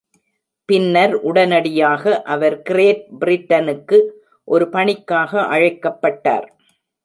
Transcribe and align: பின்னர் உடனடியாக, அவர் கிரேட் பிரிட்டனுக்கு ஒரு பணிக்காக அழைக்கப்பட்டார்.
பின்னர் 0.69 1.13
உடனடியாக, 1.21 2.21
அவர் 2.25 2.61
கிரேட் 2.61 3.05
பிரிட்டனுக்கு 3.19 3.99
ஒரு 4.47 4.67
பணிக்காக 4.69 5.41
அழைக்கப்பட்டார். 5.47 6.47